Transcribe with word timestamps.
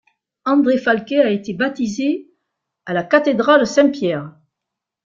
André 0.45 0.79
Falquet 0.79 1.19
a 1.21 1.29
été 1.29 1.53
baptisé 1.53 2.11
le 2.11 2.33
à 2.87 2.93
la 2.95 3.03
cathédrale 3.03 3.67
Saint-Pierre. 3.67 4.31